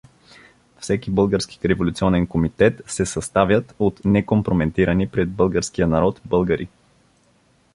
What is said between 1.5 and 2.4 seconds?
революционен